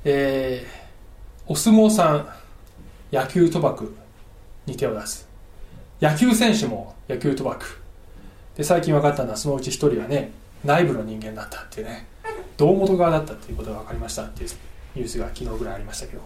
[0.04, 2.28] えー、お相撲さん
[3.12, 3.94] 野球賭博
[4.66, 5.28] に手を出す。
[6.00, 7.80] 野球選手も野球賭博。
[8.56, 10.30] で最近分かったのはそのうち1人はね
[10.64, 12.06] 内部の人間だったっていうね。
[12.56, 14.50] 胴元側だったっていうことが分かりましたっていう
[14.94, 16.22] ニュースが昨日ぐらいありましたけど。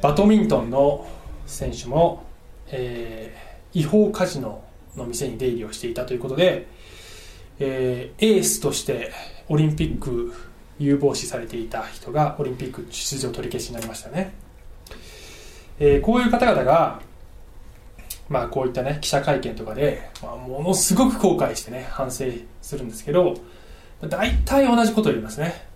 [0.00, 1.06] バドミントンの
[1.46, 2.24] 選手も、
[2.68, 4.62] えー、違法カジノ
[4.96, 6.66] の店に出入りをしていたということで、
[7.58, 9.12] えー、エースとして
[9.48, 10.32] オリンピック
[10.78, 14.32] 有望視されていた人がオリンピック出場取り消しになりましたね、
[15.78, 17.00] えー、こういう方々が
[18.28, 22.26] まあこういったね記者会見とかで、まあ、ものすごく後悔してね反省
[22.62, 23.34] するんですけど
[24.02, 25.66] 大体同じことを言いますね。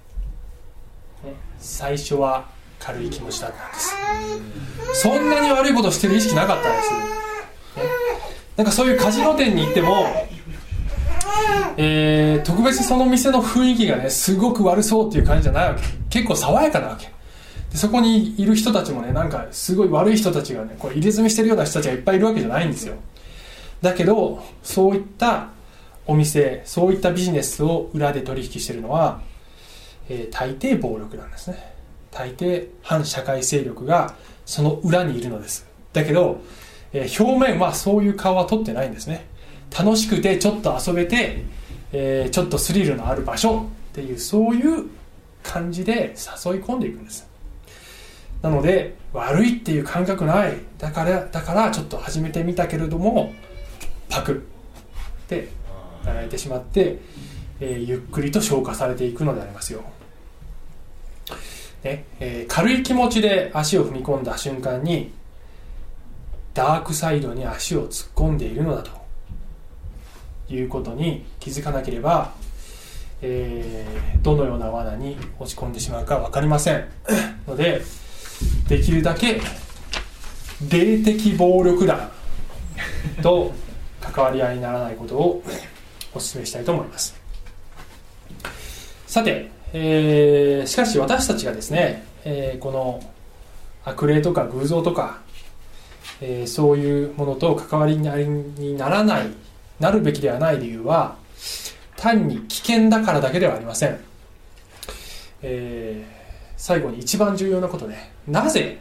[1.58, 2.48] 最初は
[2.78, 5.02] 軽い気持ちだったんです。
[5.02, 6.98] そんなに悪いことしてる意識なかったんです、ね、
[8.56, 10.06] なんかそういうカジノ店に行っても
[11.76, 15.82] えー特別その店の雰囲気がねすごく悪そうっていう感じじゃないわけ。
[16.10, 17.06] 結構爽やかなわけ。
[17.70, 22.96] でそこにいる人たちもねなんかすごい悪い人たちがねこう入れ墨してるような人たちがいっぱいいるわけじゃないんですよ。
[23.80, 25.48] だけどそういった
[26.06, 29.22] お店そういったビジネスを裏で取引してるのは、
[30.10, 31.72] えー大抵暴力なんですね。
[32.10, 35.66] 大抵反社会勢力がその裏にいるのです。
[35.94, 36.42] だけど、
[36.92, 39.26] えー表面はそういう顔は取ってないんですね。
[39.76, 41.44] 楽しくてちょっと遊べて、
[41.92, 44.86] えーちょっとスリルのある場所っていうそういう
[45.42, 46.08] 感じで誘い
[46.62, 47.26] 込んでいくんです。
[48.42, 50.56] なので悪いっていう感覚ない。
[50.78, 53.32] だからだからちょっと始めてみたけれども
[54.08, 54.36] パクっ
[55.28, 55.48] て
[56.04, 56.98] やられてしまって、
[57.60, 59.82] えーゆっくりと消化されていくのでありますよ、
[61.84, 65.12] ねえー軽い気持ちで足を踏み込んだ瞬間に
[66.54, 69.02] ダークサイドに足を突っ込んでいるのだと。
[70.54, 72.32] いうことに気づかなければ、
[73.22, 76.84] えーどのような罠に落ち込んでしまうか分かりません。
[77.48, 77.82] ので
[78.68, 79.40] できるだけ
[80.70, 82.08] 霊的暴力団
[83.20, 83.52] と
[84.00, 85.42] 関わり合いにならないことを
[86.14, 87.16] お勧めしたいと思います。
[89.08, 93.02] さて、えーしかし私たちがですね、えーこの
[93.84, 95.21] 悪霊とか偶像とか、
[96.24, 99.26] えーそういうものと関わりにならない
[99.80, 101.16] なるべきではない理由は
[101.96, 103.98] 単に危険だからだけではありません、
[105.42, 106.22] えー
[106.62, 108.12] 最後に一番重要なことね。
[108.28, 108.78] なぜ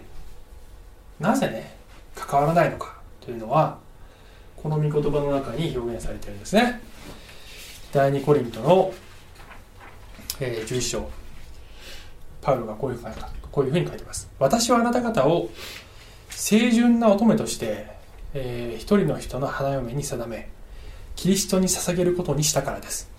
[1.19, 1.75] なぜね
[2.13, 3.79] 関わらないのかというのは
[4.55, 6.79] この御言葉の中に表現されているんですね。
[7.91, 8.93] 第2コリントの、
[10.39, 11.09] えー11章。
[12.39, 13.03] パウロがこういうふ
[13.73, 14.29] うに書いてます。
[14.37, 15.49] 私はあなた方を
[16.43, 17.85] 清純な乙女として、
[18.33, 20.49] えー一人の人の花嫁に定め
[21.15, 23.11] キリストに捧げることにしたからです。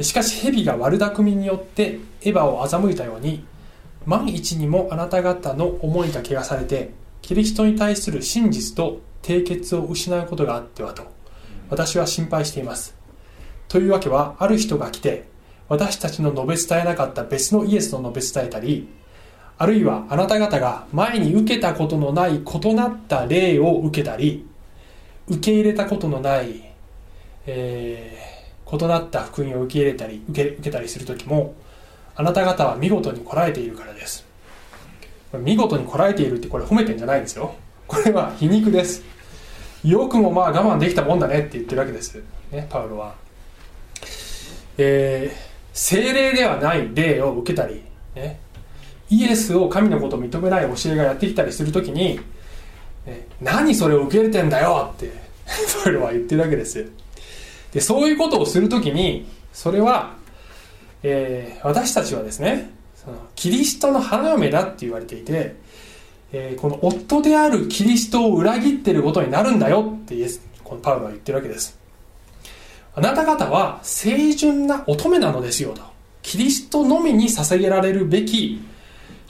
[0.00, 3.44] しかし蛇が悪巧みによってエヴァを欺いたように
[4.06, 6.90] 万一にもあなた方の思いが汚されて
[7.20, 11.02] キリストに対する真実と締結を失うことがあってはと
[11.68, 12.94] 私は心配しています。
[13.66, 15.24] というわけはある人が来て
[15.68, 18.88] 私たちの述べ伝えなかった別のイエスの述べ伝えたり
[19.62, 24.46] あるいはあなた方が前に受けたことのない異なった霊を受けたり
[25.28, 26.64] 受け入れたことのない、
[27.46, 28.30] えー
[28.72, 31.56] 異なった福音を受け入れたり受け受けたりする時も
[32.14, 34.24] あなた方は見事にこらえているからです。
[35.32, 37.56] 見事にこらえているってこれ褒めてんじゃないですよ。
[37.88, 39.02] これは皮肉です。
[39.82, 42.22] よくもまあ我慢できたもんだねって言ってるわけです。
[42.52, 43.16] ねパウロは。
[44.78, 47.82] えー精霊ではない霊を受けたり、
[48.14, 48.38] ね、
[49.10, 52.20] イエスを神のことを認めない教えがやってきたりするときに、
[53.40, 55.12] 何それを受け入れてんだよって
[55.82, 56.90] パウロは言ってるわけです
[57.72, 60.16] でそういうことをするときにそれは、
[61.02, 65.56] えー私たちはですねそのキリストの花嫁だって言われていて、
[66.32, 71.78] えーこの夫であるキリストを裏切ってることになるんだよってイエスこのパウロは言ってるわけです。
[72.94, 75.82] あなた方は清純な乙女なのですよと。
[76.22, 78.60] キリストのみに捧げられるべき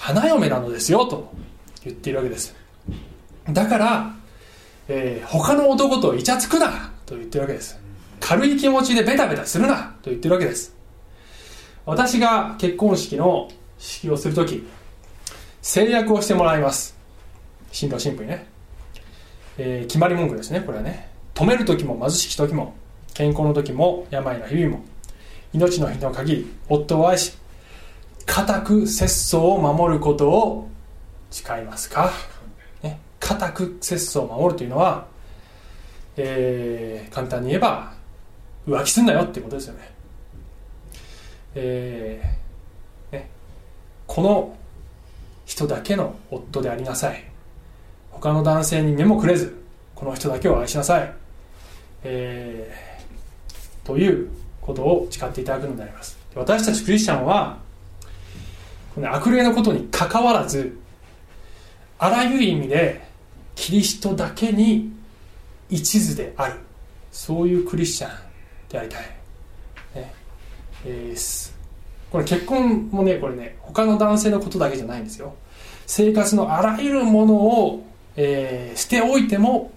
[0.01, 1.31] 花嫁なのですよと
[1.85, 2.57] 言っているわけです。
[3.51, 4.15] だから、
[4.89, 7.79] えー他の男とイチャつくなと言ってるわけです。
[8.19, 10.75] 軽い気持ちでベタベタするなと言ってるわけです。
[11.85, 14.67] 私が結婚式の式をするとき
[15.61, 16.97] 制約をしてもらいます。
[17.71, 18.47] 新郎新婦にね、
[19.59, 21.11] えー決まり文句ですねこれはね。
[21.35, 22.75] 止める時も貧しき時も
[23.13, 24.83] 健康の時も病の日々も
[25.53, 27.37] 命の日の限り夫を愛し
[28.31, 30.69] 固く節操を守ることを
[31.33, 32.12] 誓いますか、
[32.81, 35.09] ね、固く節操を守るというのは、
[36.16, 37.93] えー簡単に言えば
[38.69, 39.93] 浮気すんなよってことですよね。
[41.57, 43.31] えーね
[44.07, 44.57] この
[45.45, 47.25] 人だけの夫でありなさい。
[48.12, 49.61] 他の男性に目もくれず
[49.97, 51.12] この人だけを愛しなさい、
[52.05, 54.28] えーという
[54.61, 56.16] ことを誓っていただくのであります。
[56.37, 57.59] 私たちクリスチャンは
[58.95, 60.78] この悪霊のことにかかわらず
[61.99, 63.09] あらゆる意味で
[63.55, 64.93] キリストだけに
[65.68, 66.55] 一途である
[67.12, 68.11] そういうクリスチャン
[68.68, 69.01] でありたい、
[69.95, 70.12] ね。
[70.84, 71.61] えー
[72.11, 75.34] これ結婚もねこれね他の男性のことだけじゃないんですよ。
[75.86, 77.86] 生活のあらゆるものを、
[78.16, 79.70] えー捨ておいても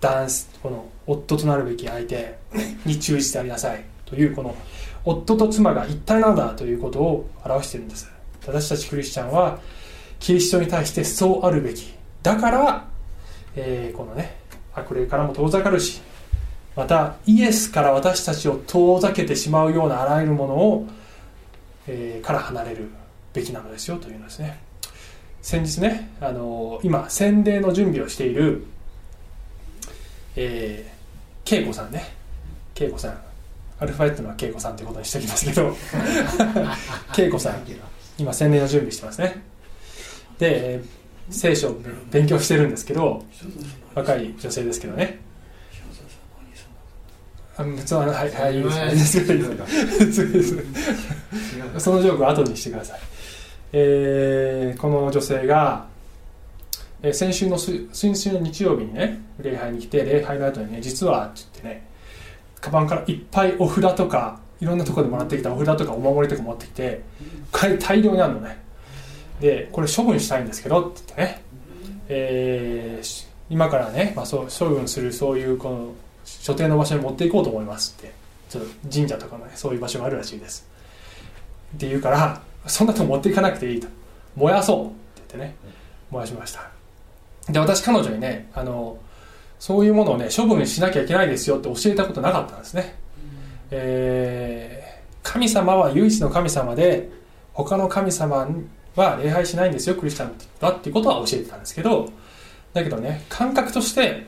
[0.00, 2.38] 男子この夫となるべき相手
[2.86, 3.84] に忠実でありなさい。
[4.06, 4.54] というこの
[5.06, 8.10] 夫と妻が一体なんだということを表しているんです。
[8.46, 9.58] 私たちクリスチャンは
[10.20, 11.94] キリストに対してそうあるべき。
[12.22, 12.84] だから、
[13.54, 14.36] えーこのね
[14.74, 16.02] 悪霊からも遠ざかるし
[16.74, 20.86] またイエスから私たちを遠ざけてしまうようなあらゆるものを、
[21.86, 22.90] えーから離れる
[23.32, 24.60] べきなのですよというのですね。
[25.40, 28.66] 先日ねあの今洗礼の準備をしている
[30.36, 32.04] えー、恵子さんね。
[32.78, 33.25] 恵子さん。
[33.78, 35.76] アルファベットの恵子さんということにしておきますけど
[37.18, 37.62] 恵子さん
[38.18, 39.42] 今洗礼の準備してますね。
[40.38, 43.24] でえー聖書を勉強してるんですけど
[43.96, 45.18] 若い女性ですけどね。
[47.56, 49.26] あ別にはいはいいいいいです。
[49.26, 50.56] です
[51.84, 53.00] そのジョークは後にしてください、
[53.72, 55.86] えーこの女性が、
[57.02, 61.86] えー先週のす先週の日曜日にね礼拝に来て礼拝の後にね実はって言ってね
[62.66, 67.02] カバンからいっぱいお札とかいろんなところでもらってきたお札とかお守りとか持ってきて
[67.52, 68.60] これ大量にあるのね。
[69.40, 71.42] でこれ処分したいんですけどって言ってね、
[72.08, 75.94] えー今からね、まあ、そう処分するそういうこの
[76.24, 78.12] 所定の場所に持っていこうと思いますって。
[78.48, 80.66] ちょっと神社とかのねそういう場所があるらしいです。
[81.76, 83.86] って言うからそんなとこ持っていかなくていいと。
[84.34, 85.54] 燃やそうって言ってね。
[86.10, 86.70] 燃やしました。
[87.48, 88.98] で私彼女にねあの
[89.58, 92.94] そういうものをね処分しなきゃいけないですよって教えたことなかったんですね、
[93.70, 94.86] えー
[95.26, 97.10] 神様は唯一の神様で
[97.52, 98.48] 他の神様
[98.94, 102.08] は礼拝しないんですよクリスチャンだっていうことは教えてたんですけど
[102.72, 104.24] だけどね感覚として、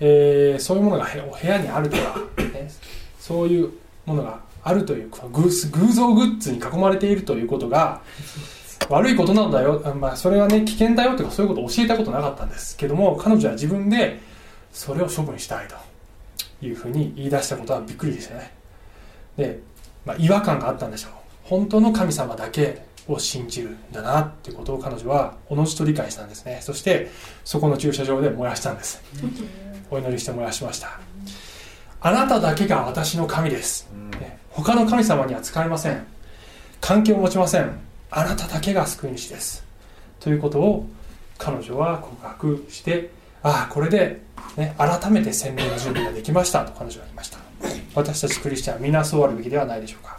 [0.00, 2.18] えーそういうものが部屋部屋にあるとか、
[2.52, 2.70] ね、
[3.18, 3.72] そういう
[4.04, 8.02] ものがあるという偶偶像グッズに囲まれているということが
[8.88, 14.20] 悪いことなんだよ、あまあ、それはね危険だよとかそういうことを教えたことなかったんですけども彼女は自分で
[14.74, 15.76] それを処分したいと
[16.66, 18.52] いうふうに言い出したことはびっくりでしたね。
[19.36, 19.60] で、
[20.04, 21.12] まあ、違和感があったんでしょう。
[21.44, 26.58] 本当の神様だけを信じるんだなっていうことを彼女はおのずと理解したんですね。
[26.60, 27.10] そして
[27.44, 29.00] そこの駐車場で燃やしたんです。
[29.90, 30.98] お祈りして燃やしました。
[32.00, 33.88] あなただけが私の神です、
[34.20, 36.06] ね他の神様には使えません。
[36.80, 37.78] 関係を持ちません。
[38.10, 39.64] あなただけが救い主です。
[40.20, 40.86] ということを
[41.38, 43.10] 彼女は告白して
[43.44, 44.22] ああこれで、
[44.56, 47.38] ね、改めて洗礼の準備ができましたと彼女は言いました。
[47.94, 50.18] 私たちクリスチャンは皆そうあるべきではないでしょうか。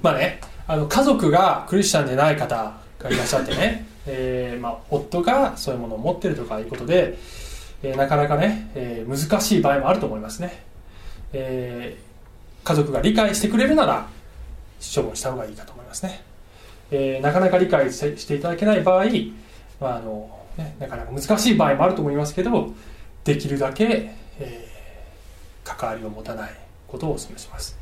[0.00, 7.18] まあねあの家族がクリスチャンでない方がいらっしゃってね、 えーまあ、夫がそういうものを持ってるとかいうことで、
[7.82, 10.62] えーなかなかね、えー難しい場合もあると思いますね、
[11.32, 12.10] えー
[12.62, 14.06] 家族が理解してくれるなら
[14.94, 16.22] 処分した方がいいかと思いますね、
[16.92, 19.06] えなかなか理解してしていただけない場合、
[19.80, 20.39] まああの
[20.78, 22.72] なかなか難しい場合もあると思いますけど
[23.24, 24.70] できるだけ、えー
[25.76, 26.50] 関わりを持たない
[26.88, 27.78] ことをお勧めします。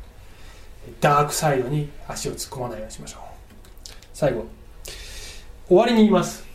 [1.01, 3.21] ダークサイドに足を突っ込まないようにしましょう。
[4.13, 4.45] 最後
[5.67, 6.45] 終わりに言います。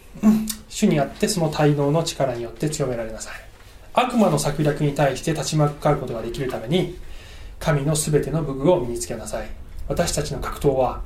[0.69, 3.35] 主にあってその滞納の力によって強められなさい。
[3.95, 6.99] 悪魔の策略に対して立ち向かうことができるために
[7.61, 9.49] 神のすべての武具を身につけなさい。
[9.89, 11.03] 私たちの格闘は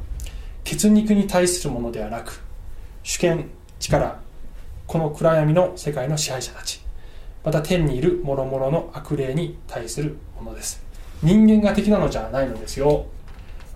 [0.65, 2.41] 血肉に対するものではなく
[3.03, 3.51] 主権
[3.81, 4.21] 力
[4.89, 6.81] この暗闇の世界の支配者たち。
[7.45, 10.83] また天にいる諸々の悪霊に対するものです。
[11.23, 13.05] 人間が敵なのじゃないのですよ。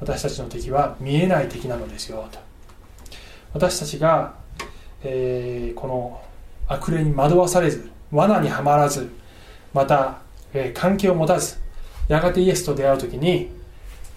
[0.01, 2.27] 私たちの敵は見えない敵なのですよ。
[2.33, 2.39] と。
[3.53, 4.35] 私たちが、
[5.05, 6.23] えーこの
[6.67, 9.11] 悪霊に惑わされず罠にはまらず
[9.75, 10.23] また、
[10.55, 11.59] えー関係を持たず
[12.09, 13.51] やがてイエスと出会う時に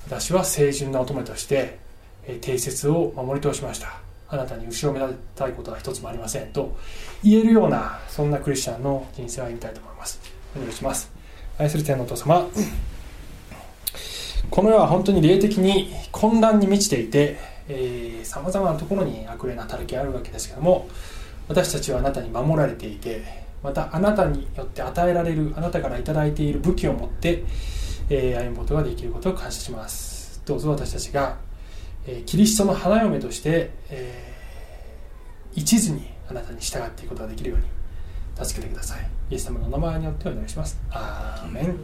[0.05, 1.77] 私は清純な乙女として、
[2.25, 4.04] え定説を守り通しました。
[4.35, 5.13] あなたに後ろめた
[5.45, 6.75] たいことは一つもありませんと
[7.23, 10.19] 言えるようなそんなクリスチャンの人生を歩みたいと思います。
[10.55, 11.11] お願いします。
[11.57, 12.47] 愛する天のお父様。
[14.49, 17.37] この世は本当に霊的に混乱に満ちていて
[18.23, 20.87] さまざまなところに悪霊の働きがあるわけですけども
[21.47, 27.43] 私たちはあなたに守られていてまたあなたによって与えられるあなたから頂いている武器を持って、
[28.09, 30.39] えー歩むことができることを感謝します。
[30.45, 31.37] どうぞ私たちが、
[32.07, 34.35] えキリストの花嫁として、えー
[35.55, 39.07] 一途にあなたに従っていくことができるように助けてください。
[39.29, 40.77] イエス様のお名前によってお願いします。
[40.89, 41.75] アーメン。